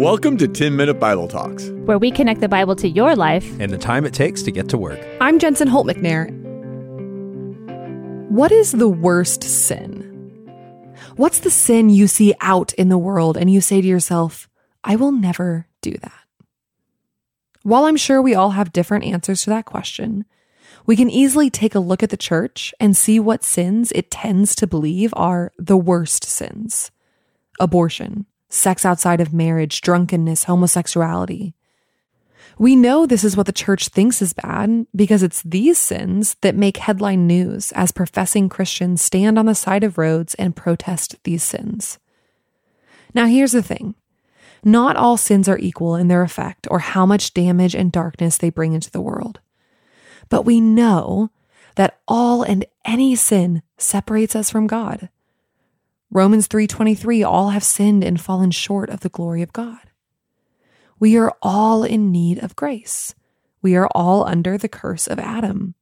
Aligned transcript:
Welcome 0.00 0.38
to 0.38 0.48
10 0.48 0.76
Minute 0.76 0.94
Bible 0.94 1.28
Talks. 1.28 1.68
where 1.84 1.98
we 1.98 2.10
connect 2.10 2.40
the 2.40 2.48
Bible 2.48 2.74
to 2.74 2.88
your 2.88 3.14
life. 3.14 3.44
and 3.60 3.70
the 3.70 3.76
time 3.76 4.06
it 4.06 4.14
takes 4.14 4.42
to 4.44 4.50
get 4.50 4.66
to 4.70 4.78
work. 4.78 4.98
I'm 5.20 5.38
Jensen 5.38 5.68
Holt 5.68 5.86
McNair. 5.86 6.30
What 8.30 8.50
is 8.50 8.72
the 8.72 8.88
worst 8.88 9.44
sin? 9.44 10.00
What's 11.16 11.40
the 11.40 11.50
sin 11.50 11.90
you 11.90 12.06
see 12.06 12.32
out 12.40 12.72
in 12.72 12.88
the 12.88 12.96
world 12.96 13.36
and 13.36 13.52
you 13.52 13.60
say 13.60 13.82
to 13.82 13.86
yourself, 13.86 14.48
I 14.82 14.96
will 14.96 15.12
never 15.12 15.66
do 15.82 15.92
that? 15.98 16.24
While 17.62 17.84
I'm 17.84 17.98
sure 17.98 18.22
we 18.22 18.34
all 18.34 18.52
have 18.52 18.72
different 18.72 19.04
answers 19.04 19.42
to 19.42 19.50
that 19.50 19.66
question, 19.66 20.24
we 20.86 20.96
can 20.96 21.10
easily 21.10 21.50
take 21.50 21.74
a 21.74 21.78
look 21.78 22.02
at 22.02 22.08
the 22.08 22.16
church 22.16 22.72
and 22.80 22.96
see 22.96 23.20
what 23.20 23.44
sins 23.44 23.92
it 23.92 24.10
tends 24.10 24.54
to 24.54 24.66
believe 24.66 25.12
are 25.14 25.52
the 25.58 25.76
worst 25.76 26.24
sins 26.24 26.90
abortion, 27.60 28.24
sex 28.50 28.84
outside 28.84 29.20
of 29.20 29.32
marriage, 29.32 29.80
drunkenness, 29.80 30.44
homosexuality. 30.44 31.54
We 32.58 32.76
know 32.76 33.06
this 33.06 33.24
is 33.24 33.38
what 33.38 33.46
the 33.46 33.52
church 33.52 33.88
thinks 33.88 34.20
is 34.20 34.34
bad 34.34 34.86
because 34.94 35.22
it's 35.22 35.40
these 35.42 35.78
sins 35.78 36.36
that 36.42 36.54
make 36.54 36.76
headline 36.76 37.26
news 37.26 37.72
as 37.72 37.90
professing 37.90 38.50
Christians 38.50 39.00
stand 39.00 39.38
on 39.38 39.46
the 39.46 39.54
side 39.54 39.82
of 39.82 39.96
roads 39.96 40.34
and 40.34 40.54
protest 40.54 41.16
these 41.24 41.42
sins. 41.42 41.98
Now, 43.14 43.24
here's 43.26 43.52
the 43.52 43.62
thing 43.62 43.94
not 44.62 44.96
all 44.96 45.16
sins 45.16 45.48
are 45.48 45.58
equal 45.58 45.96
in 45.96 46.08
their 46.08 46.22
effect 46.22 46.66
or 46.70 46.80
how 46.80 47.06
much 47.06 47.32
damage 47.32 47.74
and 47.74 47.90
darkness 47.90 48.36
they 48.36 48.50
bring 48.50 48.74
into 48.74 48.90
the 48.90 49.00
world. 49.00 49.40
But 50.28 50.42
we 50.42 50.60
know 50.60 51.30
that 51.76 51.98
all 52.06 52.42
and 52.42 52.66
any 52.84 53.14
sin 53.14 53.62
separates 53.78 54.36
us 54.36 54.50
from 54.50 54.66
God. 54.66 55.08
Romans 56.12 56.48
3:23 56.48 57.22
all 57.22 57.50
have 57.50 57.62
sinned 57.62 58.02
and 58.02 58.20
fallen 58.20 58.50
short 58.50 58.90
of 58.90 59.00
the 59.00 59.08
glory 59.08 59.42
of 59.42 59.52
God. 59.52 59.78
We 60.98 61.16
are 61.16 61.32
all 61.40 61.84
in 61.84 62.10
need 62.10 62.38
of 62.42 62.56
grace. 62.56 63.14
We 63.62 63.76
are 63.76 63.88
all 63.94 64.26
under 64.26 64.58
the 64.58 64.68
curse 64.68 65.06
of 65.06 65.20
Adam, 65.20 65.74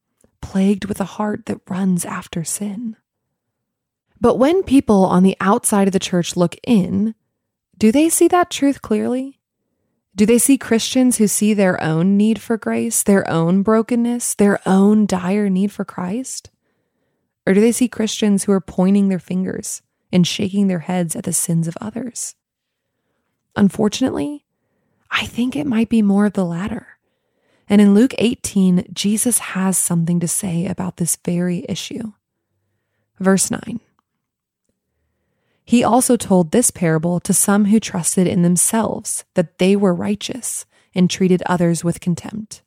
plagued 0.42 0.84
with 0.84 1.00
a 1.00 1.16
heart 1.16 1.46
that 1.46 1.62
runs 1.68 2.04
after 2.04 2.44
sin. 2.44 2.96
But 4.20 4.36
when 4.36 4.62
people 4.64 5.06
on 5.06 5.22
the 5.22 5.36
outside 5.40 5.88
of 5.88 5.92
the 5.92 5.98
church 5.98 6.36
look 6.36 6.56
in, 6.62 7.14
do 7.78 7.90
they 7.90 8.10
see 8.10 8.28
that 8.28 8.50
truth 8.50 8.82
clearly? 8.82 9.40
Do 10.14 10.26
they 10.26 10.38
see 10.38 10.58
Christians 10.58 11.16
who 11.16 11.28
see 11.28 11.54
their 11.54 11.82
own 11.82 12.16
need 12.16 12.40
for 12.40 12.58
grace, 12.58 13.02
their 13.02 13.28
own 13.30 13.62
brokenness, 13.62 14.34
their 14.34 14.60
own 14.66 15.06
dire 15.06 15.48
need 15.48 15.72
for 15.72 15.84
Christ? 15.84 16.50
Or 17.46 17.54
do 17.54 17.60
they 17.60 17.72
see 17.72 17.88
Christians 17.88 18.44
who 18.44 18.52
are 18.52 18.60
pointing 18.60 19.08
their 19.08 19.20
fingers 19.20 19.80
and 20.12 20.26
shaking 20.26 20.68
their 20.68 20.80
heads 20.80 21.14
at 21.16 21.24
the 21.24 21.32
sins 21.32 21.68
of 21.68 21.76
others? 21.80 22.34
Unfortunately, 23.56 24.44
I 25.10 25.26
think 25.26 25.56
it 25.56 25.66
might 25.66 25.88
be 25.88 26.02
more 26.02 26.26
of 26.26 26.34
the 26.34 26.44
latter. 26.44 26.98
And 27.68 27.80
in 27.80 27.94
Luke 27.94 28.14
18, 28.18 28.88
Jesus 28.92 29.38
has 29.38 29.76
something 29.76 30.20
to 30.20 30.28
say 30.28 30.66
about 30.66 30.96
this 30.96 31.16
very 31.24 31.66
issue. 31.68 32.12
Verse 33.18 33.50
9 33.50 33.80
He 35.64 35.84
also 35.84 36.16
told 36.16 36.50
this 36.50 36.70
parable 36.70 37.20
to 37.20 37.32
some 37.32 37.66
who 37.66 37.80
trusted 37.80 38.26
in 38.26 38.42
themselves 38.42 39.24
that 39.34 39.58
they 39.58 39.76
were 39.76 39.94
righteous 39.94 40.66
and 40.94 41.10
treated 41.10 41.42
others 41.46 41.84
with 41.84 42.00
contempt. 42.00 42.62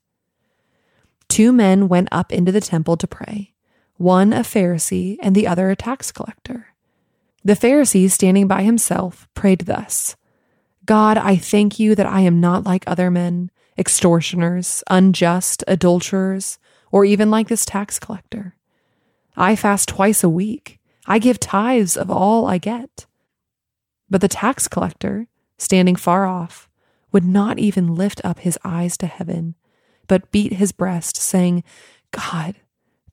Two 1.28 1.52
men 1.52 1.88
went 1.88 2.08
up 2.12 2.32
into 2.32 2.52
the 2.52 2.60
temple 2.60 2.96
to 2.98 3.06
pray, 3.06 3.54
one 3.96 4.32
a 4.32 4.40
Pharisee 4.40 5.16
and 5.22 5.34
the 5.34 5.46
other 5.46 5.70
a 5.70 5.76
tax 5.76 6.12
collector. 6.12 6.71
The 7.44 7.54
Pharisee, 7.54 8.10
standing 8.10 8.46
by 8.46 8.62
himself, 8.62 9.28
prayed 9.34 9.60
thus. 9.60 10.16
God, 10.84 11.16
I 11.16 11.36
thank 11.36 11.78
you 11.78 11.94
that 11.94 12.06
I 12.06 12.20
am 12.20 12.40
not 12.40 12.64
like 12.64 12.84
other 12.86 13.10
men, 13.10 13.50
extortioners, 13.76 14.82
unjust, 14.88 15.64
adulterers, 15.66 16.58
or 16.90 17.04
even 17.04 17.30
like 17.30 17.48
this 17.48 17.64
tax 17.64 17.98
collector. 17.98 18.56
I 19.36 19.56
fast 19.56 19.88
twice 19.88 20.22
a 20.22 20.28
week. 20.28 20.78
I 21.06 21.18
give 21.18 21.40
tithes 21.40 21.96
of 21.96 22.10
all 22.10 22.46
I 22.46 22.58
get. 22.58 23.06
But 24.10 24.20
the 24.20 24.28
tax 24.28 24.68
collector, 24.68 25.26
standing 25.58 25.96
far 25.96 26.26
off, 26.26 26.68
would 27.12 27.24
not 27.24 27.58
even 27.58 27.94
lift 27.94 28.20
up 28.24 28.40
his 28.40 28.58
eyes 28.64 28.96
to 28.98 29.06
heaven, 29.06 29.54
but 30.06 30.30
beat 30.30 30.54
his 30.54 30.72
breast, 30.72 31.16
saying, 31.16 31.64
God, 32.10 32.56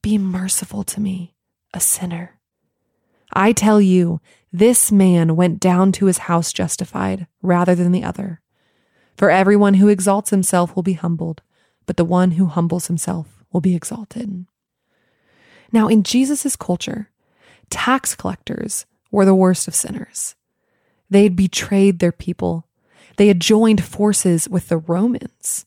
be 0.01 0.17
merciful 0.17 0.83
to 0.83 0.99
me, 0.99 1.35
a 1.73 1.79
sinner. 1.79 2.38
I 3.33 3.51
tell 3.51 3.79
you, 3.79 4.21
this 4.51 4.91
man 4.91 5.35
went 5.35 5.59
down 5.59 5.91
to 5.93 6.05
his 6.05 6.19
house 6.19 6.51
justified 6.51 7.27
rather 7.41 7.75
than 7.75 7.91
the 7.91 8.03
other. 8.03 8.41
For 9.17 9.29
everyone 9.29 9.75
who 9.75 9.87
exalts 9.87 10.29
himself 10.29 10.75
will 10.75 10.83
be 10.83 10.93
humbled, 10.93 11.41
but 11.85 11.97
the 11.97 12.05
one 12.05 12.31
who 12.31 12.45
humbles 12.45 12.87
himself 12.87 13.43
will 13.51 13.61
be 13.61 13.75
exalted. 13.75 14.45
Now, 15.71 15.87
in 15.87 16.03
Jesus' 16.03 16.55
culture, 16.55 17.09
tax 17.69 18.15
collectors 18.15 18.85
were 19.11 19.25
the 19.25 19.35
worst 19.35 19.67
of 19.67 19.75
sinners. 19.75 20.35
They 21.09 21.23
had 21.23 21.35
betrayed 21.35 21.99
their 21.99 22.11
people. 22.11 22.65
They 23.17 23.27
had 23.27 23.39
joined 23.39 23.83
forces 23.83 24.47
with 24.47 24.69
the 24.69 24.77
Romans. 24.77 25.65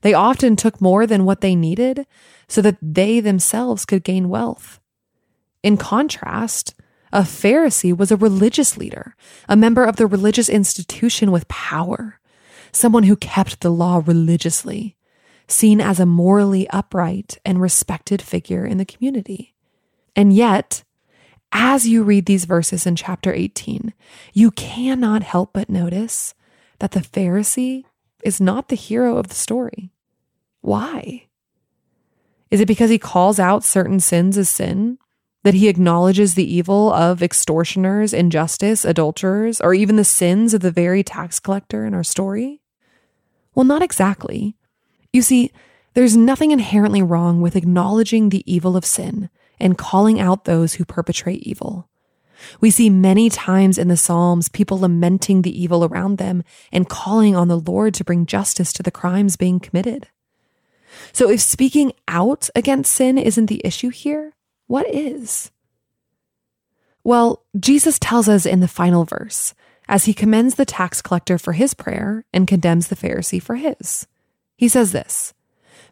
They 0.00 0.14
often 0.14 0.56
took 0.56 0.80
more 0.80 1.06
than 1.06 1.24
what 1.24 1.40
they 1.40 1.54
needed 1.54 2.06
so 2.48 2.60
that 2.62 2.78
they 2.80 3.20
themselves 3.20 3.84
could 3.84 4.04
gain 4.04 4.28
wealth. 4.28 4.80
In 5.62 5.76
contrast, 5.76 6.74
a 7.14 7.20
Pharisee 7.20 7.96
was 7.96 8.10
a 8.10 8.16
religious 8.16 8.76
leader, 8.76 9.14
a 9.48 9.56
member 9.56 9.84
of 9.84 9.96
the 9.96 10.06
religious 10.06 10.48
institution 10.48 11.30
with 11.30 11.46
power, 11.46 12.18
someone 12.72 13.04
who 13.04 13.14
kept 13.14 13.60
the 13.60 13.70
law 13.70 14.02
religiously, 14.04 14.96
seen 15.46 15.80
as 15.80 16.00
a 16.00 16.06
morally 16.06 16.68
upright 16.70 17.38
and 17.44 17.60
respected 17.60 18.20
figure 18.20 18.66
in 18.66 18.78
the 18.78 18.84
community. 18.84 19.54
And 20.16 20.32
yet, 20.32 20.82
as 21.52 21.86
you 21.86 22.02
read 22.02 22.26
these 22.26 22.46
verses 22.46 22.84
in 22.84 22.96
chapter 22.96 23.32
18, 23.32 23.94
you 24.32 24.50
cannot 24.50 25.22
help 25.22 25.52
but 25.52 25.70
notice 25.70 26.34
that 26.80 26.90
the 26.90 27.00
Pharisee 27.00 27.84
is 28.24 28.40
not 28.40 28.68
the 28.68 28.76
hero 28.76 29.18
of 29.18 29.28
the 29.28 29.36
story. 29.36 29.92
Why? 30.62 31.26
Is 32.50 32.60
it 32.60 32.66
because 32.66 32.90
he 32.90 32.98
calls 32.98 33.38
out 33.38 33.62
certain 33.62 34.00
sins 34.00 34.36
as 34.36 34.48
sin? 34.48 34.98
That 35.44 35.54
he 35.54 35.68
acknowledges 35.68 36.34
the 36.34 36.52
evil 36.52 36.92
of 36.92 37.22
extortioners, 37.22 38.12
injustice, 38.12 38.84
adulterers, 38.84 39.60
or 39.60 39.72
even 39.72 39.96
the 39.96 40.04
sins 40.04 40.52
of 40.52 40.60
the 40.62 40.70
very 40.70 41.02
tax 41.02 41.38
collector 41.38 41.86
in 41.86 41.94
our 41.94 42.02
story? 42.02 42.60
Well, 43.54 43.64
not 43.64 43.82
exactly. 43.82 44.56
You 45.12 45.22
see, 45.22 45.52
there's 45.94 46.16
nothing 46.16 46.50
inherently 46.50 47.02
wrong 47.02 47.40
with 47.40 47.54
acknowledging 47.54 48.28
the 48.28 48.42
evil 48.52 48.76
of 48.76 48.84
sin 48.84 49.30
and 49.60 49.78
calling 49.78 50.20
out 50.20 50.44
those 50.44 50.74
who 50.74 50.84
perpetrate 50.84 51.42
evil. 51.42 51.88
We 52.60 52.70
see 52.70 52.90
many 52.90 53.30
times 53.30 53.78
in 53.78 53.88
the 53.88 53.96
Psalms 53.96 54.48
people 54.48 54.80
lamenting 54.80 55.42
the 55.42 55.62
evil 55.62 55.84
around 55.84 56.18
them 56.18 56.42
and 56.72 56.88
calling 56.88 57.36
on 57.36 57.48
the 57.48 57.60
Lord 57.60 57.94
to 57.94 58.04
bring 58.04 58.26
justice 58.26 58.72
to 58.72 58.82
the 58.82 58.90
crimes 58.90 59.36
being 59.36 59.60
committed. 59.60 60.08
So, 61.12 61.30
if 61.30 61.40
speaking 61.40 61.92
out 62.08 62.50
against 62.54 62.92
sin 62.92 63.18
isn't 63.18 63.46
the 63.46 63.62
issue 63.64 63.90
here, 63.90 64.32
what 64.66 64.88
is? 64.92 65.50
Well, 67.02 67.44
Jesus 67.58 67.98
tells 67.98 68.28
us 68.28 68.46
in 68.46 68.60
the 68.60 68.68
final 68.68 69.04
verse, 69.04 69.54
as 69.88 70.06
he 70.06 70.14
commends 70.14 70.54
the 70.54 70.64
tax 70.64 71.02
collector 71.02 71.36
for 71.36 71.52
his 71.52 71.74
prayer 71.74 72.24
and 72.32 72.48
condemns 72.48 72.88
the 72.88 72.96
Pharisee 72.96 73.42
for 73.42 73.56
his. 73.56 74.06
He 74.56 74.68
says 74.68 74.92
this 74.92 75.34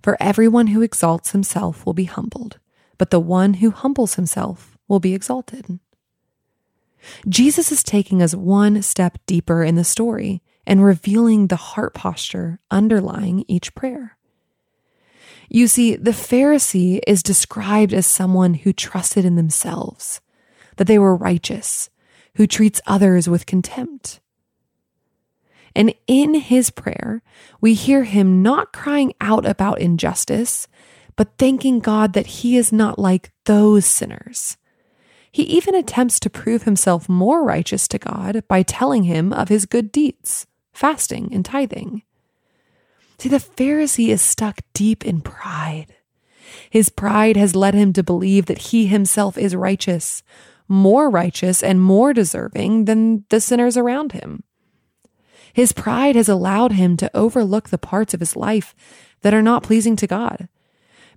For 0.03 0.17
everyone 0.21 0.69
who 0.69 0.81
exalts 0.81 1.33
himself 1.33 1.85
will 1.85 1.93
be 1.93 2.05
humbled, 2.05 2.59
but 2.97 3.11
the 3.11 3.21
one 3.21 3.55
who 3.55 3.71
humbles 3.71 4.15
himself 4.15 4.79
will 4.89 5.01
be 5.01 5.15
exalted. 5.15 5.79
Jesus 7.29 7.73
is 7.73 7.83
taking 7.83 8.23
us 8.23 8.35
one 8.35 8.81
step 8.83 9.19
deeper 9.27 9.63
in 9.63 9.75
the 9.75 9.85
story 9.85 10.41
and 10.67 10.85
revealing 10.85 11.49
the 11.49 11.57
heart 11.57 11.95
posture 11.95 12.61
underlying 12.71 13.45
each 13.49 13.75
prayer. 13.75 14.17
You 15.55 15.69
see, 15.69 15.97
the 15.97 16.13
Pharisee 16.13 17.01
is 17.07 17.23
described 17.23 17.93
as 17.93 18.07
someone 18.07 18.55
who 18.55 18.73
trusted 18.73 19.27
in 19.27 19.37
themselves, 19.37 20.23
that 20.77 20.87
they 20.87 20.99
were 20.99 21.15
righteous, 21.15 21.91
who 22.37 22.47
treats 22.47 22.81
others 22.87 23.29
with 23.29 23.45
contempt. 23.45 24.21
And 25.77 25.95
in 26.07 26.33
his 26.33 26.71
prayer, 26.71 27.23
we 27.61 27.75
hear 27.75 28.05
him 28.05 28.41
not 28.43 28.73
crying 28.73 29.13
out 29.21 29.45
about 29.45 29.79
injustice, 29.79 30.69
but 31.17 31.37
thanking 31.37 31.81
God 31.81 32.15
that 32.15 32.27
he 32.27 32.57
is 32.57 32.73
not 32.73 32.99
like 32.99 33.31
those 33.45 33.85
sinners. 33.85 34.57
He 35.31 35.43
even 35.43 35.75
attempts 35.75 36.19
to 36.21 36.31
prove 36.31 36.63
himself 36.63 37.11
more 37.11 37.45
righteous 37.45 37.87
to 37.89 37.99
God 37.99 38.43
by 38.49 38.63
telling 38.63 39.03
him 39.03 39.35
of 39.35 39.51
his 39.51 39.67
good 39.67 39.93
deeds, 39.93 40.47
fasting 40.73 41.29
and 41.31 41.45
tithing. 41.45 42.05
See, 43.23 43.29
the 43.29 43.37
Pharisee 43.37 44.09
is 44.09 44.21
stuck 44.21 44.63
deep 44.75 45.07
in 45.07 45.21
pride. 45.21 45.95
His 46.69 46.89
pride 46.89 47.37
has 47.37 47.55
led 47.55 47.73
him 47.73 47.93
to 47.93 48.03
believe 48.03 48.47
that 48.47 48.59
he 48.59 48.89
himself 48.89 49.39
is 49.39 49.55
righteous, 49.55 50.25
more 50.67 51.09
righteous 51.09 51.63
and 51.63 51.81
more 51.81 52.13
deserving 52.13 52.87
than 52.87 53.25
the 53.29 53.41
sinners 53.41 53.77
around 53.77 54.11
him. 54.11 54.43
His 55.53 55.73
pride 55.73 56.17
has 56.17 56.29
allowed 56.29 56.73
him 56.73 56.97
to 56.97 57.17
overlook 57.17 57.69
the 57.69 57.79
parts 57.79 58.13
of 58.13 58.19
his 58.19 58.35
life 58.35 58.75
that 59.21 59.33
are 59.33 59.41
not 59.41 59.63
pleasing 59.63 59.95
to 59.95 60.09
God, 60.09 60.49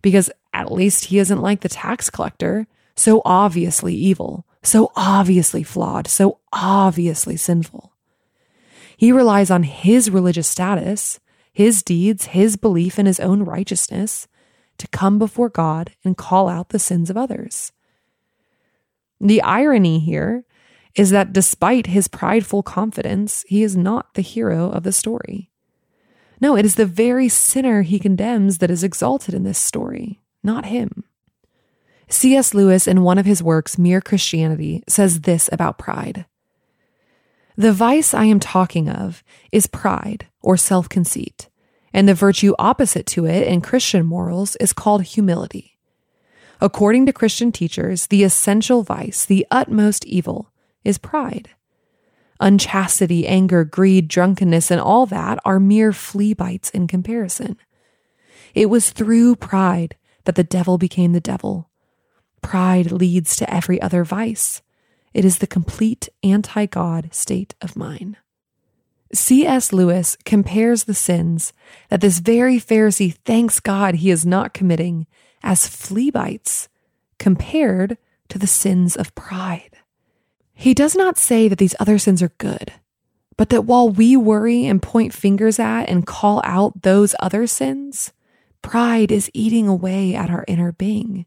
because 0.04 0.30
at 0.54 0.72
least 0.72 1.06
he 1.06 1.18
isn't 1.18 1.42
like 1.42 1.62
the 1.62 1.70
tax 1.70 2.12
collector, 2.12 2.68
so 2.96 3.24
obviously 3.26 3.96
evil, 3.96 4.46
so 4.62 4.92
obviously 4.96 5.64
flawed, 5.64 6.08
so 6.08 6.38
obviously 6.54 7.36
sinful. 7.36 7.94
He 8.96 9.12
relies 9.12 9.50
on 9.50 9.64
his 9.64 10.12
religious 10.12 10.48
status, 10.48 11.20
his 11.56 11.82
deeds, 11.84 12.26
his 12.26 12.58
belief 12.58 13.00
in 13.00 13.06
his 13.06 13.22
own 13.22 13.44
righteousness 13.44 14.28
to 14.78 14.90
come 14.90 15.18
before 15.18 15.48
God 15.48 15.94
and 16.04 16.18
call 16.18 16.50
out 16.50 16.68
the 16.70 16.80
sins 16.80 17.10
of 17.10 17.16
others. 17.16 17.72
The 19.22 19.42
irony 19.42 20.00
here 20.00 20.44
is 20.96 21.12
that 21.12 21.32
despite 21.32 21.88
his 21.88 22.10
prideful 22.10 22.62
confidence, 22.62 23.46
he 23.48 23.64
is 23.64 23.78
not 23.78 24.16
the 24.16 24.22
hero 24.22 24.70
of 24.70 24.84
the 24.84 24.92
story. 24.92 25.50
No, 26.42 26.58
it 26.58 26.66
is 26.66 26.76
the 26.76 26.86
very 26.86 27.30
sinner 27.30 27.84
he 27.84 28.00
condemns 28.00 28.58
that 28.58 28.70
is 28.70 28.84
exalted 28.84 29.34
in 29.34 29.44
this 29.44 29.58
story, 29.58 30.20
not 30.44 30.66
him. 30.66 31.06
C.S. 32.10 32.54
Lewis, 32.54 32.86
in 32.86 33.02
one 33.02 33.18
of 33.18 33.26
his 33.26 33.42
works, 33.42 33.78
Mere 33.78 34.02
Christianity, 34.02 34.84
says 34.90 35.22
this 35.22 35.50
about 35.54 35.78
pride 35.78 36.26
The 37.56 37.72
vice 37.72 38.14
I 38.14 38.26
am 38.26 38.42
talking 38.42 38.90
of 38.90 39.24
is 39.54 39.68
pride 39.68 40.28
or 40.46 40.56
self 40.56 40.88
conceit, 40.88 41.50
and 41.92 42.08
the 42.08 42.14
virtue 42.14 42.54
opposite 42.60 43.06
to 43.08 43.26
it 43.26 43.48
in 43.48 43.60
Christian 43.60 44.06
morals 44.06 44.56
is 44.58 44.72
called 44.72 45.04
humility. 45.04 45.78
According 46.62 47.08
to 47.08 47.14
Christian 47.14 47.52
teachers, 47.52 48.08
the 48.08 48.24
essential 48.24 48.84
vice, 48.84 49.26
the 49.26 49.46
utmost 49.52 50.06
evil, 50.06 50.52
is 50.86 50.98
pride. 50.98 51.50
Unchastity, 52.40 53.28
anger, 53.28 53.66
greed, 53.66 54.08
drunkenness, 54.08 54.72
and 54.72 54.80
all 54.80 55.06
that 55.08 55.40
are 55.44 55.60
mere 55.60 55.92
flea 55.92 56.34
bites 56.34 56.70
in 56.70 56.88
comparison. 56.88 57.58
It 58.54 58.70
was 58.70 58.92
through 58.92 59.38
pride 59.38 59.96
that 60.26 60.36
the 60.36 60.44
devil 60.44 60.78
became 60.78 61.14
the 61.14 61.20
devil. 61.20 61.70
Pride 62.42 62.92
leads 62.92 63.36
to 63.38 63.52
every 63.52 63.82
other 63.82 64.04
vice. 64.04 64.62
It 65.14 65.26
is 65.26 65.40
the 65.40 65.48
complete 65.48 66.08
anti 66.24 66.66
God 66.66 67.10
state 67.12 67.56
of 67.62 67.76
mind. 67.76 68.18
C.S. 69.14 69.72
Lewis 69.72 70.18
compares 70.26 70.84
the 70.84 70.94
sins 70.94 71.54
that 71.90 72.02
this 72.02 72.20
very 72.20 72.58
Pharisee 72.58 73.14
thanks 73.26 73.60
God 73.60 73.96
he 73.96 74.10
is 74.10 74.26
not 74.26 74.54
committing 74.54 75.08
as 75.44 75.68
flea 75.68 76.10
bites 76.10 76.68
compared 77.20 77.98
to 78.30 78.40
the 78.40 78.48
sins 78.48 78.96
of 78.96 79.16
pride. 79.16 79.78
He 80.54 80.74
does 80.74 80.96
not 80.96 81.18
say 81.18 81.48
that 81.48 81.58
these 81.58 81.76
other 81.80 81.98
sins 81.98 82.24
are 82.24 82.32
good, 82.38 82.74
but 83.38 83.50
that 83.50 83.66
while 83.66 83.90
we 83.90 84.18
worry 84.18 84.66
and 84.66 84.82
point 84.82 85.14
fingers 85.14 85.60
at 85.60 85.84
and 85.90 86.08
call 86.08 86.42
out 86.44 86.82
those 86.82 87.14
other 87.20 87.46
sins, 87.46 88.14
pride 88.62 89.12
is 89.12 89.30
eating 89.34 89.68
away 89.68 90.16
at 90.16 90.30
our 90.30 90.46
inner 90.48 90.72
being. 90.72 91.26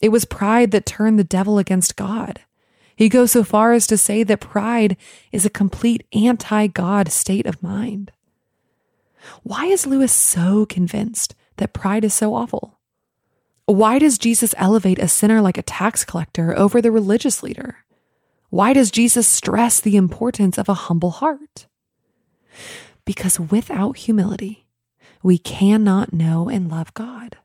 It 0.00 0.10
was 0.10 0.26
pride 0.26 0.70
that 0.72 0.86
turned 0.86 1.18
the 1.18 1.24
devil 1.24 1.58
against 1.58 1.96
God. 1.96 2.40
He 2.96 3.08
goes 3.08 3.32
so 3.32 3.42
far 3.42 3.72
as 3.72 3.86
to 3.88 3.96
say 3.96 4.22
that 4.22 4.40
pride 4.40 4.96
is 5.32 5.44
a 5.44 5.50
complete 5.50 6.06
anti 6.12 6.66
God 6.68 7.10
state 7.10 7.46
of 7.46 7.62
mind. 7.62 8.12
Why 9.42 9.66
is 9.66 9.86
Lewis 9.86 10.12
so 10.12 10.66
convinced 10.66 11.34
that 11.56 11.72
pride 11.72 12.04
is 12.04 12.14
so 12.14 12.34
awful? 12.34 12.78
Why 13.66 13.98
does 13.98 14.18
Jesus 14.18 14.54
elevate 14.58 14.98
a 14.98 15.08
sinner 15.08 15.40
like 15.40 15.56
a 15.56 15.62
tax 15.62 16.04
collector 16.04 16.56
over 16.56 16.82
the 16.82 16.90
religious 16.90 17.42
leader? 17.42 17.78
Why 18.50 18.72
does 18.72 18.90
Jesus 18.90 19.26
stress 19.26 19.80
the 19.80 19.96
importance 19.96 20.58
of 20.58 20.68
a 20.68 20.74
humble 20.74 21.10
heart? 21.10 21.66
Because 23.04 23.40
without 23.40 23.96
humility, 23.96 24.66
we 25.22 25.38
cannot 25.38 26.12
know 26.12 26.48
and 26.48 26.70
love 26.70 26.92
God. 26.94 27.38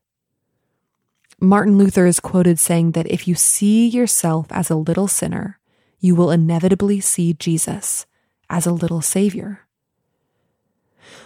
Martin 1.42 1.78
Luther 1.78 2.06
is 2.06 2.20
quoted 2.20 2.60
saying 2.60 2.92
that 2.92 3.10
if 3.10 3.28
you 3.28 3.36
see 3.36 3.88
yourself 3.88 4.48
as 4.50 4.70
a 4.70 4.76
little 4.76 5.08
sinner, 5.08 5.60
you 6.00 6.16
will 6.16 6.32
inevitably 6.32 7.00
see 7.00 7.34
Jesus 7.34 8.06
as 8.50 8.66
a 8.66 8.74
little 8.74 9.02
Savior. 9.02 9.62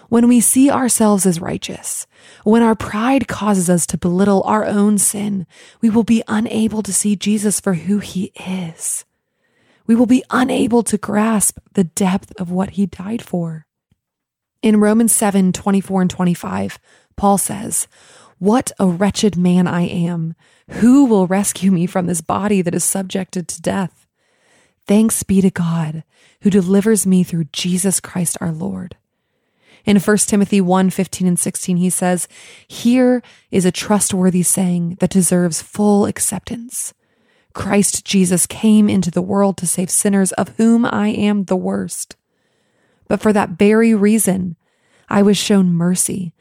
When 0.09 0.27
we 0.27 0.39
see 0.39 0.69
ourselves 0.69 1.25
as 1.25 1.41
righteous, 1.41 2.05
when 2.43 2.61
our 2.61 2.75
pride 2.75 3.27
causes 3.27 3.69
us 3.69 3.87
to 3.87 3.97
belittle 3.97 4.43
our 4.43 4.65
own 4.65 4.97
sin, 4.97 5.47
we 5.81 5.89
will 5.89 6.03
be 6.03 6.23
unable 6.27 6.83
to 6.83 6.93
see 6.93 7.15
Jesus 7.15 7.59
for 7.59 7.73
who 7.73 7.99
he 7.99 8.31
is 8.35 9.05
we 9.85 9.95
will 9.95 10.05
be 10.05 10.23
unable 10.29 10.83
to 10.83 10.97
grasp 10.97 11.59
the 11.73 11.83
depth 11.83 12.33
of 12.39 12.51
what 12.51 12.71
he 12.71 12.85
died 12.85 13.21
for. 13.21 13.65
In 14.61 14.79
Romans 14.79 15.13
7 15.13 15.51
24 15.51 16.01
and 16.01 16.09
25, 16.09 16.79
Paul 17.15 17.37
says, 17.37 17.87
What 18.39 18.71
a 18.79 18.87
wretched 18.87 19.37
man 19.37 19.67
I 19.67 19.81
am! 19.81 20.35
Who 20.69 21.05
will 21.05 21.27
rescue 21.27 21.71
me 21.71 21.85
from 21.85 22.07
this 22.07 22.21
body 22.21 22.61
that 22.61 22.75
is 22.75 22.83
subjected 22.83 23.47
to 23.47 23.61
death? 23.61 24.07
Thanks 24.87 25.23
be 25.23 25.41
to 25.41 25.49
God, 25.49 26.03
who 26.41 26.49
delivers 26.49 27.07
me 27.07 27.23
through 27.23 27.45
Jesus 27.45 27.99
Christ 27.99 28.37
our 28.41 28.51
Lord. 28.51 28.97
In 29.85 29.99
1 29.99 30.17
Timothy 30.17 30.61
1 30.61 30.89
15 30.89 31.27
and 31.27 31.39
16, 31.39 31.77
he 31.77 31.89
says, 31.89 32.27
Here 32.67 33.21
is 33.51 33.65
a 33.65 33.71
trustworthy 33.71 34.43
saying 34.43 34.97
that 34.99 35.09
deserves 35.09 35.61
full 35.61 36.05
acceptance. 36.05 36.93
Christ 37.53 38.03
Jesus 38.05 38.47
came 38.47 38.89
into 38.89 39.11
the 39.11 39.21
world 39.21 39.57
to 39.57 39.67
save 39.67 39.89
sinners, 39.89 40.31
of 40.33 40.49
whom 40.57 40.85
I 40.85 41.09
am 41.09 41.43
the 41.43 41.55
worst. 41.55 42.15
But 43.07 43.21
for 43.21 43.33
that 43.33 43.51
very 43.51 43.93
reason, 43.93 44.55
I 45.13 45.21
was 45.21 45.37
shown 45.37 45.75
mercy, 45.75 46.33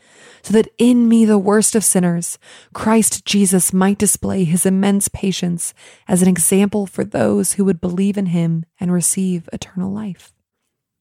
so 0.43 0.55
that 0.55 0.73
in 0.79 1.07
me, 1.07 1.27
the 1.27 1.37
worst 1.37 1.75
of 1.75 1.85
sinners, 1.85 2.39
Christ 2.73 3.23
Jesus 3.27 3.71
might 3.71 3.99
display 3.99 4.45
his 4.45 4.65
immense 4.65 5.09
patience 5.09 5.75
as 6.09 6.23
an 6.23 6.29
example 6.29 6.87
for 6.87 7.05
those 7.05 7.53
who 7.53 7.67
would 7.67 7.83
believe 7.83 8.17
in 8.17 8.27
him 8.27 8.65
and 8.81 8.91
receive 8.91 9.47
eternal 9.53 9.93
life. 9.93 10.33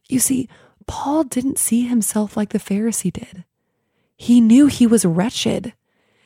You 0.09 0.19
see, 0.19 0.49
Paul 0.85 1.23
didn't 1.23 1.59
see 1.59 1.87
himself 1.87 2.35
like 2.35 2.49
the 2.49 2.59
Pharisee 2.59 3.13
did. 3.13 3.45
He 4.17 4.41
knew 4.41 4.67
he 4.67 4.85
was 4.85 5.05
wretched. 5.05 5.71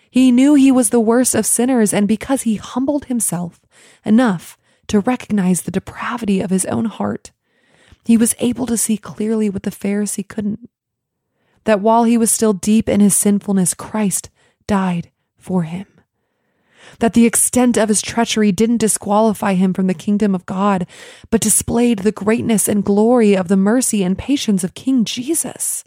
He 0.10 0.32
knew 0.32 0.56
he 0.56 0.72
was 0.72 0.90
the 0.90 1.00
worst 1.00 1.36
of 1.36 1.46
sinners, 1.46 1.94
and 1.94 2.08
because 2.08 2.42
he 2.42 2.56
humbled 2.56 3.06
himself 3.06 3.60
enough 4.04 4.58
to 4.88 5.00
recognize 5.00 5.62
the 5.62 5.70
depravity 5.70 6.42
of 6.42 6.50
his 6.50 6.66
own 6.66 6.86
heart, 6.86 7.32
he 8.04 8.18
was 8.18 8.34
able 8.40 8.66
to 8.66 8.78
see 8.78 8.98
clearly 8.98 9.48
what 9.48 9.62
the 9.62 9.70
Pharisee 9.70 10.28
couldn't. 10.28 10.72
That 11.66 11.82
while 11.82 12.04
he 12.06 12.18
was 12.18 12.32
still 12.32 12.54
deep 12.54 12.88
in 12.90 13.02
his 13.02 13.16
sinfulness, 13.16 13.74
Christ 13.74 14.30
died 14.68 15.12
for 15.38 15.64
him. 15.64 15.86
That 17.00 17.14
the 17.14 17.26
extent 17.26 17.78
of 17.78 17.90
his 17.90 18.02
treachery 18.02 18.52
didn't 18.52 18.78
disqualify 18.78 19.54
him 19.54 19.74
from 19.74 19.88
the 19.88 19.94
kingdom 19.94 20.34
of 20.34 20.46
God, 20.46 20.88
but 21.30 21.42
displayed 21.42 22.00
the 22.00 22.12
greatness 22.12 22.68
and 22.68 22.86
glory 22.86 23.36
of 23.36 23.48
the 23.48 23.58
mercy 23.58 24.04
and 24.04 24.18
patience 24.18 24.64
of 24.64 24.76
King 24.76 25.04
Jesus. 25.04 25.84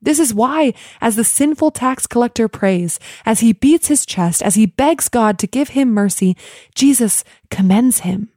This 0.00 0.18
is 0.18 0.34
why, 0.34 0.72
as 1.00 1.16
the 1.16 1.24
sinful 1.24 1.72
tax 1.72 2.06
collector 2.06 2.48
prays, 2.48 2.98
as 3.24 3.40
he 3.40 3.52
beats 3.52 3.88
his 3.88 4.06
chest, 4.06 4.42
as 4.42 4.54
he 4.54 4.66
begs 4.66 5.08
God 5.08 5.38
to 5.38 5.46
give 5.46 5.70
him 5.70 5.92
mercy, 5.92 6.36
Jesus 6.74 7.24
commends 7.50 8.00
him. 8.00 8.30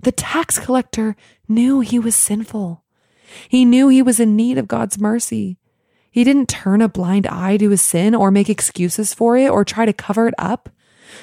The 0.00 0.12
tax 0.12 0.58
collector 0.58 1.16
knew 1.48 1.80
he 1.80 1.98
was 1.98 2.14
sinful. 2.14 2.84
He 3.48 3.64
knew 3.64 3.88
he 3.88 4.02
was 4.02 4.20
in 4.20 4.36
need 4.36 4.58
of 4.58 4.68
God's 4.68 4.98
mercy. 4.98 5.58
He 6.10 6.24
didn't 6.24 6.48
turn 6.48 6.80
a 6.80 6.88
blind 6.88 7.26
eye 7.26 7.56
to 7.58 7.70
his 7.70 7.82
sin 7.82 8.14
or 8.14 8.30
make 8.30 8.48
excuses 8.48 9.12
for 9.12 9.36
it 9.36 9.50
or 9.50 9.64
try 9.64 9.84
to 9.84 9.92
cover 9.92 10.26
it 10.28 10.34
up. 10.38 10.70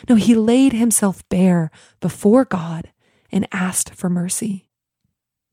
No, 0.08 0.16
he 0.16 0.36
laid 0.36 0.74
himself 0.74 1.28
bare 1.30 1.72
before 2.00 2.46
God 2.46 2.92
and 3.32 3.48
asked 3.52 3.96
for 3.96 4.10
mercy. 4.10 4.70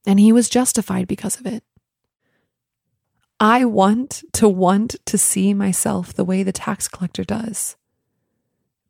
And 0.07 0.21
he 0.21 0.33
was 0.33 0.49
justified 0.49 1.09
because 1.09 1.38
of 1.40 1.47
it. 1.47 1.64
I 3.38 3.64
want 3.64 4.23
to 4.35 4.49
want 4.49 4.97
to 5.07 5.16
see 5.16 5.54
myself 5.54 6.12
the 6.12 6.25
way 6.25 6.42
the 6.42 6.52
tax 6.52 6.88
collector 6.88 7.25
does. 7.25 7.76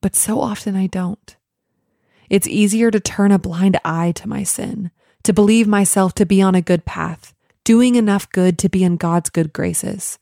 But 0.00 0.16
so 0.16 0.40
often 0.40 0.74
I 0.74 0.88
don't. 0.88 1.36
It's 2.28 2.48
easier 2.48 2.90
to 2.90 2.98
turn 3.00 3.32
a 3.32 3.38
blind 3.38 3.78
eye 3.84 4.12
to 4.12 4.28
my 4.28 4.42
sin, 4.42 4.90
to 5.22 5.32
believe 5.32 5.68
myself 5.68 6.14
to 6.14 6.26
be 6.26 6.42
on 6.42 6.54
a 6.54 6.62
good 6.62 6.84
path, 6.84 7.34
doing 7.70 7.94
enough 7.94 8.28
good 8.32 8.58
to 8.58 8.68
be 8.68 8.82
in 8.82 8.96
God's 8.96 9.30
good 9.30 9.52
graces, 9.52 10.18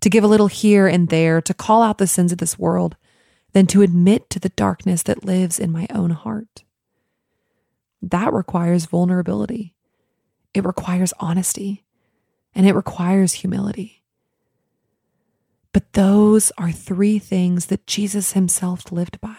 to 0.00 0.10
give 0.10 0.24
a 0.24 0.26
little 0.26 0.48
here 0.48 0.88
and 0.88 1.08
there, 1.08 1.40
to 1.40 1.54
call 1.54 1.84
out 1.84 1.98
the 1.98 2.06
sins 2.08 2.32
of 2.32 2.38
this 2.38 2.58
world, 2.58 2.96
than 3.52 3.64
to 3.64 3.82
admit 3.82 4.28
to 4.28 4.40
the 4.40 4.48
darkness 4.48 5.04
that 5.04 5.24
lives 5.24 5.60
in 5.60 5.70
my 5.70 5.86
own 5.94 6.10
heart. 6.10 6.64
That 8.02 8.32
requires 8.32 8.86
vulnerability. 8.86 9.76
It 10.52 10.64
requires 10.64 11.12
honesty 11.20 11.84
and 12.56 12.66
it 12.66 12.74
requires 12.74 13.34
humility. 13.34 14.02
But 15.72 15.92
those 15.92 16.50
are 16.58 16.72
three 16.72 17.20
things 17.20 17.66
that 17.66 17.86
Jesus 17.86 18.32
himself 18.32 18.90
lived 18.90 19.20
by. 19.20 19.36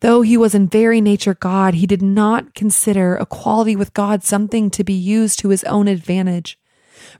Though 0.00 0.22
he 0.22 0.36
was 0.36 0.54
in 0.54 0.68
very 0.68 1.00
nature 1.00 1.34
God, 1.34 1.74
he 1.74 1.86
did 1.86 2.02
not 2.02 2.54
consider 2.54 3.16
equality 3.16 3.76
with 3.76 3.94
God 3.94 4.22
something 4.24 4.70
to 4.70 4.84
be 4.84 4.92
used 4.92 5.38
to 5.40 5.48
his 5.48 5.64
own 5.64 5.88
advantage. 5.88 6.58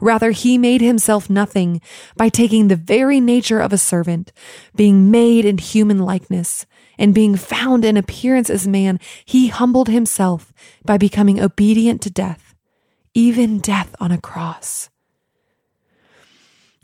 Rather, 0.01 0.31
he 0.31 0.59
made 0.59 0.81
himself 0.81 1.31
nothing 1.31 1.81
by 2.17 2.29
taking 2.29 2.69
the 2.69 2.77
very 2.77 3.21
nature 3.21 3.61
of 3.61 3.73
a 3.73 3.79
servant, 3.79 4.33
being 4.75 5.11
made 5.11 5.45
in 5.45 5.59
human 5.59 5.99
likeness, 5.99 6.67
and 6.99 7.15
being 7.15 7.37
found 7.37 7.85
in 7.85 7.97
appearance 7.97 8.51
as 8.51 8.67
man, 8.67 8.99
he 9.25 9.49
humbled 9.49 9.89
himself 9.89 10.53
by 10.85 10.97
becoming 10.97 11.41
obedient 11.41 12.01
to 12.03 12.11
death, 12.11 12.55
even 13.15 13.59
death 13.59 13.95
on 14.01 14.11
a 14.11 14.21
cross. 14.21 14.89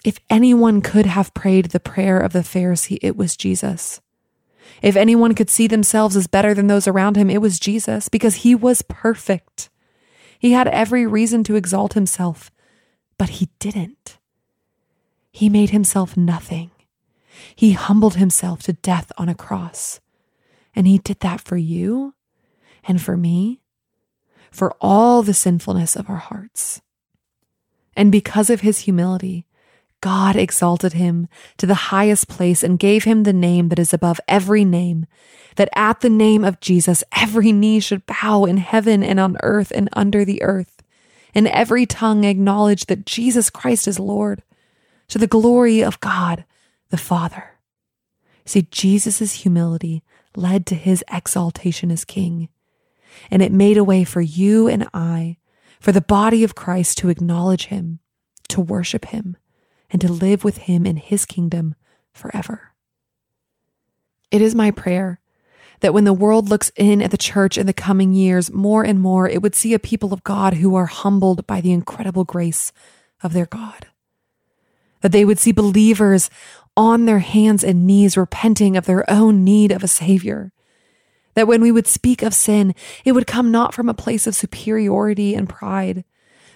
If 0.05 0.19
anyone 0.29 0.83
could 0.83 1.07
have 1.07 1.33
prayed 1.33 1.67
the 1.67 1.81
prayer 1.81 2.19
of 2.19 2.33
the 2.33 2.41
Pharisee, 2.41 2.99
it 3.01 3.17
was 3.17 3.37
Jesus. 3.37 4.02
If 4.83 4.97
anyone 4.97 5.35
could 5.35 5.49
see 5.49 5.69
themselves 5.69 6.17
as 6.17 6.27
better 6.27 6.55
than 6.55 6.67
those 6.67 6.89
around 6.89 7.17
him, 7.17 7.31
it 7.31 7.41
was 7.41 7.61
Jesus 7.61 8.09
because 8.09 8.37
he 8.37 8.55
was 8.55 8.83
perfect. 8.83 9.71
He 10.39 10.53
had 10.53 10.67
every 10.69 11.07
reason 11.07 11.45
to 11.45 11.55
exalt 11.55 11.93
himself, 11.95 12.51
but 13.17 13.29
he 13.31 13.49
didn't. 13.61 14.19
He 15.31 15.49
made 15.49 15.71
himself 15.71 16.17
nothing. 16.17 16.73
He 17.55 17.73
humbled 17.73 18.17
himself 18.17 18.63
to 18.65 18.73
death 18.73 19.13
on 19.17 19.29
a 19.29 19.35
cross. 19.35 20.01
And 20.75 20.87
he 20.87 20.99
did 20.99 21.21
that 21.21 21.41
for 21.41 21.57
you 21.57 22.15
and 22.85 23.01
for 23.01 23.17
me, 23.17 23.61
for 24.51 24.75
all 24.81 25.23
the 25.23 25.35
sinfulness 25.35 25.95
of 25.95 26.11
our 26.11 26.17
hearts. 26.17 26.83
And 27.95 28.11
because 28.11 28.51
of 28.51 28.63
his 28.63 28.81
humility, 28.81 29.47
God 30.03 30.35
exalted 30.35 30.95
him 30.95 31.29
to 31.59 31.65
the 31.65 31.75
highest 31.75 32.29
place 32.29 32.65
and 32.65 32.79
gave 32.79 33.05
him 33.05 33.23
the 33.23 33.33
name 33.33 33.69
that 33.69 33.79
is 33.79 33.95
above 33.95 34.21
every 34.27 34.65
name, 34.65 35.07
that 35.55 35.69
at 35.77 36.01
the 36.01 36.11
name 36.11 36.45
of 36.45 36.61
Jesus 36.61 37.05
every 37.17 37.53
knee 37.53 37.79
should 37.79 38.05
bow 38.05 38.45
in 38.45 38.57
heaven 38.57 39.05
and 39.05 39.21
on 39.21 39.37
earth 39.45 39.73
and 39.75 39.89
under 39.93 40.25
the 40.25 40.43
earth, 40.43 40.83
and 41.37 41.47
every 41.47 41.87
tongue 41.87 42.25
acknowledge 42.25 42.87
that 42.87 43.07
Jesus 43.07 43.49
Christ 43.49 43.87
is 43.87 44.01
Lord, 44.01 44.43
to 45.07 45.19
the 45.19 45.29
glory 45.29 45.83
of 45.83 46.01
God 46.01 46.45
the 46.91 46.99
Father. 46.99 47.53
See, 48.45 48.63
Jesus' 48.73 49.33
humility 49.33 50.03
led 50.35 50.67
to 50.67 50.75
his 50.75 51.05
exaltation 51.13 51.93
as 51.93 52.05
king, 52.05 52.49
and 53.31 53.41
it 53.41 53.53
made 53.53 53.77
a 53.77 53.85
way 53.85 54.03
for 54.03 54.21
you 54.21 54.67
and 54.67 54.89
I, 54.93 55.37
for 55.79 55.93
the 55.93 56.01
body 56.01 56.43
of 56.43 56.57
Christ 56.57 56.99
to 56.99 57.09
acknowledge 57.09 57.67
him, 57.67 58.01
to 58.49 58.61
worship 58.61 59.05
him 59.05 59.37
and 59.93 60.01
to 60.01 60.11
live 60.11 60.43
with 60.43 60.59
him 60.59 60.85
in 60.87 60.97
his 60.97 61.25
kingdom 61.25 61.75
forever. 62.13 62.73
It 64.31 64.41
is 64.41 64.55
my 64.55 64.71
prayer 64.71 65.21
that 65.81 65.93
when 65.93 66.05
the 66.05 66.13
world 66.13 66.49
looks 66.49 66.73
in 66.77 67.03
at 67.03 67.11
the 67.11 67.19
church 67.19 67.59
in 67.59 67.67
the 67.67 67.73
coming 67.73 68.15
years, 68.15 68.53
more 68.53 68.85
and 68.85 69.01
more 69.01 69.29
it 69.29 69.43
would 69.43 69.55
see 69.55 69.75
a 69.75 69.79
people 69.79 70.13
of 70.13 70.25
God 70.25 70.55
who 70.55 70.75
are 70.75 70.87
humbled 70.87 71.47
by 71.47 71.61
the 71.61 71.73
incredible 71.73 72.25
grace 72.25 72.73
of 73.23 73.33
their 73.33 73.47
God. 73.47 73.87
That 75.03 75.13
they 75.13 75.25
would 75.25 75.39
see 75.39 75.53
believers 75.53 76.31
on 76.77 77.05
their 77.05 77.19
hands 77.19 77.63
and 77.63 77.87
knees 77.87 78.17
repenting 78.17 78.77
of 78.77 78.87
their 78.87 79.09
own 79.11 79.45
need 79.45 79.73
of 79.73 79.83
a 79.83 79.89
Savior. 79.89 80.53
That 81.35 81.49
when 81.49 81.61
we 81.61 81.73
would 81.73 81.87
speak 81.87 82.23
of 82.23 82.33
sin, 82.33 82.75
it 83.05 83.13
would 83.13 83.27
come 83.27 83.51
not 83.51 83.75
from 83.75 83.89
a 83.89 83.95
place 83.95 84.27
of 84.27 84.35
superiority 84.35 85.35
and 85.35 85.49
pride, 85.49 86.05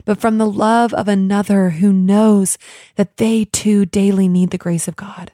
but 0.06 0.20
from 0.20 0.38
the 0.38 0.50
love 0.50 0.94
of 0.94 1.08
another 1.08 1.70
who 1.70 1.92
knows 1.92 2.56
that 2.94 3.18
they 3.18 3.44
too 3.44 3.84
daily 3.84 4.28
need 4.28 4.50
the 4.50 4.56
grace 4.56 4.88
of 4.88 4.96
God. 4.96 5.32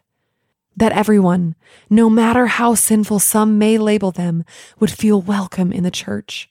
That 0.77 0.93
everyone, 0.93 1.55
no 1.91 2.09
matter 2.11 2.47
how 2.47 2.75
sinful 2.75 3.21
some 3.21 3.59
may 3.59 3.77
label 3.79 4.11
them, 4.11 4.45
would 4.81 4.91
feel 4.91 5.21
welcome 5.21 5.71
in 5.71 5.85
the 5.85 5.91
church. 5.91 6.51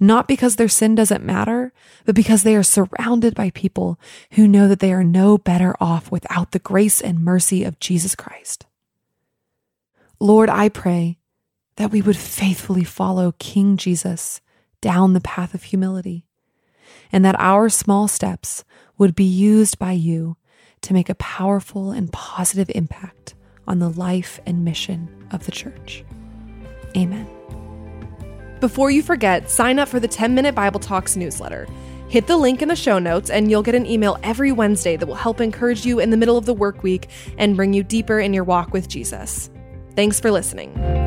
Not 0.00 0.26
because 0.26 0.56
their 0.56 0.68
sin 0.68 0.94
doesn't 0.94 1.24
matter, 1.24 1.72
but 2.06 2.14
because 2.14 2.42
they 2.42 2.56
are 2.56 2.62
surrounded 2.62 3.34
by 3.34 3.50
people 3.50 4.00
who 4.32 4.48
know 4.48 4.66
that 4.66 4.80
they 4.80 4.92
are 4.92 5.04
no 5.04 5.36
better 5.36 5.76
off 5.78 6.10
without 6.10 6.52
the 6.52 6.58
grace 6.58 7.00
and 7.02 7.22
mercy 7.22 7.64
of 7.64 7.78
Jesus 7.80 8.16
Christ. 8.16 8.64
Lord, 10.18 10.48
I 10.48 10.70
pray 10.70 11.18
that 11.76 11.90
we 11.90 12.00
would 12.00 12.16
faithfully 12.16 12.84
follow 12.84 13.34
King 13.38 13.76
Jesus 13.76 14.40
down 14.80 15.12
the 15.12 15.20
path 15.20 15.52
of 15.52 15.64
humility 15.64 16.27
and 17.12 17.24
that 17.24 17.38
our 17.38 17.68
small 17.68 18.08
steps 18.08 18.64
would 18.96 19.14
be 19.14 19.24
used 19.24 19.78
by 19.78 19.92
you 19.92 20.36
to 20.82 20.92
make 20.92 21.08
a 21.08 21.14
powerful 21.16 21.90
and 21.90 22.12
positive 22.12 22.70
impact 22.74 23.34
on 23.66 23.78
the 23.78 23.90
life 23.90 24.40
and 24.46 24.64
mission 24.64 25.26
of 25.30 25.44
the 25.46 25.52
church. 25.52 26.04
Amen. 26.96 27.28
Before 28.60 28.90
you 28.90 29.02
forget, 29.02 29.50
sign 29.50 29.78
up 29.78 29.88
for 29.88 30.00
the 30.00 30.08
10 30.08 30.34
Minute 30.34 30.54
Bible 30.54 30.80
Talks 30.80 31.16
newsletter. 31.16 31.66
Hit 32.08 32.26
the 32.26 32.36
link 32.36 32.62
in 32.62 32.68
the 32.68 32.76
show 32.76 32.98
notes, 32.98 33.28
and 33.28 33.50
you'll 33.50 33.62
get 33.62 33.74
an 33.74 33.86
email 33.86 34.18
every 34.22 34.50
Wednesday 34.50 34.96
that 34.96 35.06
will 35.06 35.14
help 35.14 35.40
encourage 35.40 35.84
you 35.84 36.00
in 36.00 36.10
the 36.10 36.16
middle 36.16 36.38
of 36.38 36.46
the 36.46 36.54
work 36.54 36.82
week 36.82 37.08
and 37.36 37.54
bring 37.54 37.74
you 37.74 37.82
deeper 37.82 38.18
in 38.18 38.32
your 38.32 38.44
walk 38.44 38.72
with 38.72 38.88
Jesus. 38.88 39.50
Thanks 39.94 40.18
for 40.18 40.30
listening. 40.30 40.97